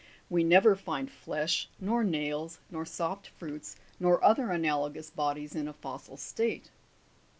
[0.31, 5.73] We never find flesh, nor nails, nor soft fruits, nor other analogous bodies, in a
[5.73, 6.71] fossil state.